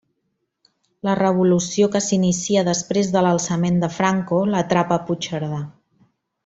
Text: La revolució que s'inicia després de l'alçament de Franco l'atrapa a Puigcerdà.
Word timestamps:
La 1.07 1.13
revolució 1.19 1.89
que 1.97 2.01
s'inicia 2.05 2.65
després 2.71 3.13
de 3.17 3.25
l'alçament 3.27 3.81
de 3.85 3.93
Franco 3.99 4.43
l'atrapa 4.57 5.01
a 5.01 5.07
Puigcerdà. 5.11 5.65